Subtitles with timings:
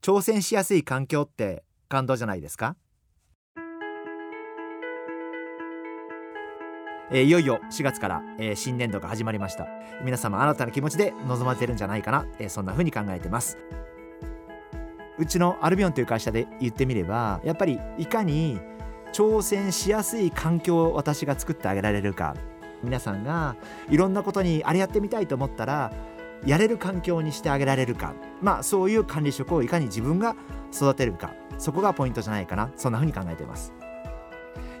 [0.00, 2.76] 挑戦しやすい環境って感動じゃないですか？
[7.10, 9.66] えー、いよいよ4月から、えー、新年度が始まりました。
[10.04, 13.58] 皆様新たな気持ちで臨まれてるんじゃないかな、えー、そんな風に考えてます。
[15.18, 18.60] うちのアルビオンという会社で言ってみればやっぱりいかに
[19.12, 22.36] 挑戦しやすい環境を私が作ってあげられるか。
[22.84, 23.56] 皆さんが
[23.90, 25.92] いろんなことにあれやってみたいと思ったら
[26.46, 28.14] やれる環境にしてあげられるか。
[28.40, 30.36] まあそういう管理職をいかに自分が
[30.72, 31.32] 育てるか。
[31.58, 32.70] そこがポイントじゃないかな。
[32.76, 33.72] そんな風に考えています。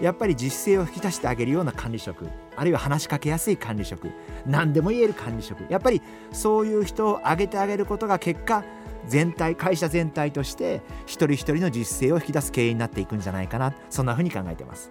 [0.00, 2.28] やっぱり実践を引き出してあげるような管理職。
[2.56, 4.10] あるいは話しかけやすい管理職。
[4.44, 5.70] 何でも言える管理職。
[5.70, 8.64] やっぱりそういう人を挙げてあげることが結果
[9.06, 13.72] 全体会社全体として一人一人の実践を引き出す経営になっていくんじゃないかな。
[13.88, 14.90] そんな風に考えてます。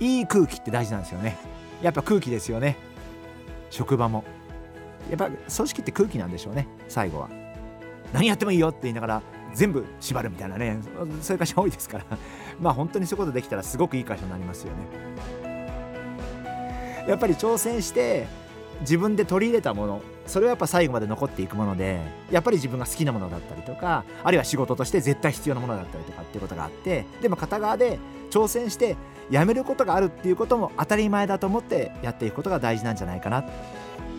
[0.00, 1.36] いい空気って大事なんですよね。
[1.82, 2.76] やっぱ空気ですよね。
[3.70, 4.24] 職場も。
[5.08, 7.28] やっぱ組織って空気なんでしょうね最後は。
[8.12, 9.22] 何やってもいいよって言いながら
[9.54, 10.78] 全部縛るみたいなね
[11.20, 12.04] そういう会社多いですから。
[12.60, 15.08] まあ本当にそういうことできたらすごくいい会社になりますよね。
[17.06, 18.26] やっぱり挑戦して
[18.80, 27.98] 自分で取り入れたものそれはやっぱ最後まで残っていくものでやっぱり自分が好きなものだったりとかあるいは仕事として絶対必要なものだったりとかっていうことがあってでも片側で
[28.30, 28.96] 挑戦して
[29.30, 33.44] やめることがあるっていうことも当たり前だと思ってやっていくことが大事なんじゃないかな。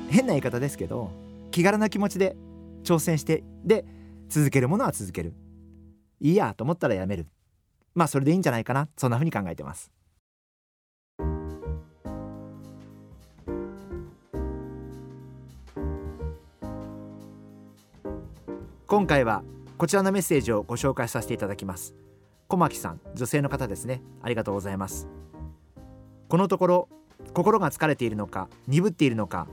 [0.09, 1.11] 変な言い方ですけど
[1.51, 2.35] 気軽な気持ちで
[2.83, 3.85] 挑戦してで
[4.27, 5.33] 続けるものは続ける。
[6.19, 7.27] いいやと思ったらやめる。
[7.95, 8.87] まあそれでいいんじゃないかな。
[8.97, 9.91] そんなふうに考えてます。
[18.87, 19.43] 今回は
[19.77, 21.95] こちらのメッセージをご紹介させていただきます。
[22.47, 24.01] 小牧さん女性の方ですね。
[24.21, 25.07] ありがとうございます。
[26.27, 26.89] このところ
[27.33, 29.47] 心が疲れているのか鈍っているのか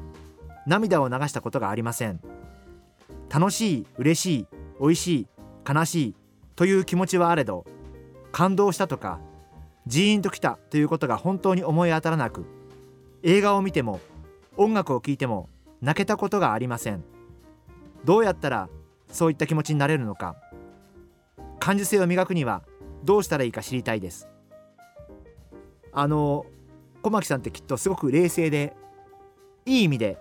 [0.67, 2.21] 涙を流したことがありません。
[3.31, 4.47] 楽しい嬉しい
[4.81, 5.29] 美味しい
[5.69, 6.15] 悲しい
[6.55, 7.65] という気持ちはあれど
[8.33, 9.21] 感動したとか
[9.87, 12.45] ジーンときたということが本当に思い当たらなく
[13.23, 14.01] 映画を見ても
[14.57, 15.49] 音楽を聴いても
[15.81, 17.05] 泣けたことがありません。
[18.05, 18.69] どうやったら
[19.09, 20.37] そういった気持ちになれるのか。
[21.59, 22.63] 感受性を磨くには
[23.03, 24.29] どうしたらいいか知りたいです。
[25.93, 26.47] あの
[27.03, 28.75] 小牧さんってきっとすごく冷静で
[29.65, 30.19] いい意味で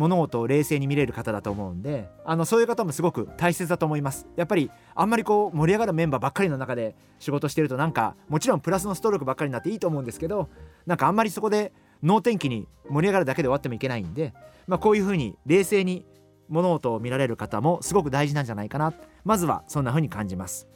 [0.00, 4.26] 物事を冷静に見れる方だと思うんであのそういう方もすごく大切だと思います。
[4.34, 10.48] やっぱりあんまりこう盛り上がるメンバーばっかりの中で仕事してるとなんかもちろんプラスのストロークばっかりになっていいと思うんですけど
[10.86, 11.72] なんかあんまりそこで
[12.02, 14.32] 能天気に盛り上がるだけで終わってもいけないんで、
[14.66, 16.06] まあ、こういうふうに冷静に
[16.48, 18.94] 物事を見られる方もすごく大事なんじゃないかな。
[19.24, 20.66] まずはそんな風に感じます。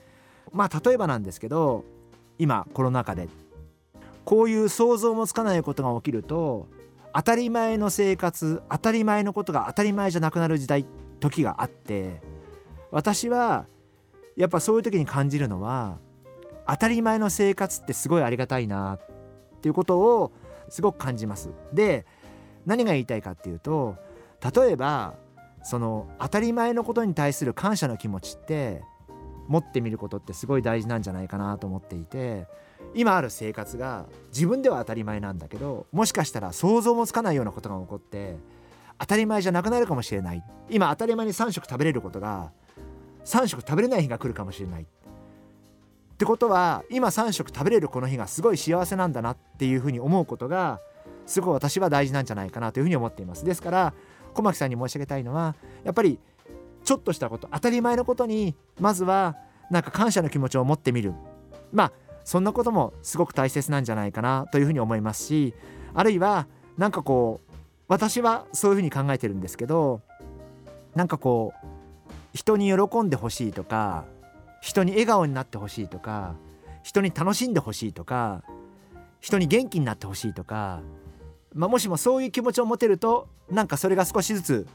[0.52, 1.84] まあ例えばなんですけど
[2.38, 3.28] 今コロナ禍で
[4.24, 6.68] こういう想像もつかないことが起きると
[7.14, 10.84] 当たり前の生活当たり前のことが当たり前じゃなくなる時代
[11.20, 12.20] 時があって
[12.90, 13.66] 私は
[14.36, 15.98] やっぱそういう時に感じるのは
[16.66, 19.00] 当たり前の生活ってすごいありがたいなっ
[19.60, 20.32] ていうことを
[20.68, 21.50] すごく感じます。
[21.72, 22.04] で
[22.66, 23.96] 何が言いたいかっていうと
[24.54, 25.14] 例えば
[25.62, 28.82] その当たり前のことに対する感謝の気持ちって
[29.46, 32.46] 持ってみることってすごい大事なんじゃないかなと思っていて
[32.94, 38.36] 今ある生活が自分では当たり前なんだけどもしかしたら想像もつかないようなことが起こって
[38.98, 40.42] 当たり前じゃなくなるかもしれない。
[40.70, 42.52] 今当たり前に3食食べれることが
[43.24, 44.82] 3食食べれない日が来るかもしれない。
[44.82, 50.80] ってことは今3食食べれるこの日がすごい幸せなんだなっていうふうに思うことが
[51.26, 53.44] すごい私は大事なんじゃないかなというふうに思っています。
[53.44, 53.94] ですから
[54.32, 56.18] 小牧さんに申し上げたいのはやっぱり
[56.84, 59.36] ちょっとしたこと当たり前のことにまずは
[59.70, 61.14] なんか感謝の気持ちを持ってみる。
[61.72, 61.92] まあ
[62.24, 65.54] そんなこともすごく大切なんじゃないかなというふうに思いますし
[65.94, 66.46] あるいは
[66.78, 67.52] 何かこう
[67.88, 70.00] 私はそういうふうに考えてるんですけど
[70.94, 71.66] なんかこう
[72.32, 74.04] 人に喜んでほしいとか
[74.60, 76.34] 人に笑顔になってほしいとか
[76.82, 78.42] 人に楽しんでほしいとか
[79.20, 80.80] 人に元気になってほしいとか
[81.54, 84.66] まあ、もしもそういう気持ちを持てるとなんかそれが少しずつ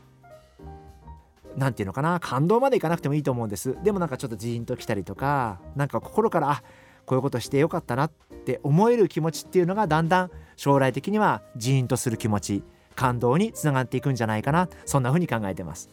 [1.57, 3.75] 何て言うのかな感動までいかなくてもいいと思うんです。
[3.83, 6.63] でもなんかちょっとジーンときたりとかなんか心からあ
[7.09, 8.11] こういうことしてよかったなっ
[8.45, 12.63] て思える気持ちっていうのがだんだん将来的にはジーンとする気持ち
[12.95, 14.69] 感動につながっていくんじゃないかな。
[14.85, 15.89] そんな風に考えてます。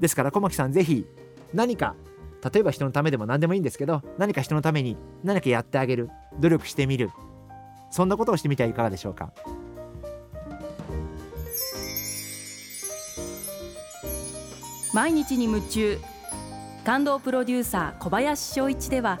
[0.00, 1.04] ですから小牧さん是非
[1.52, 1.96] 何か
[2.50, 6.08] 例えば人のためでも何でもいいんですけど何か人のために何かやってあげる
[6.40, 7.10] 努力してみる。
[7.90, 9.34] そんなことをしてみてはいかがでしょうか？
[14.94, 15.98] 毎日に夢中。
[16.86, 19.20] 感動プロデューサー小林翔一では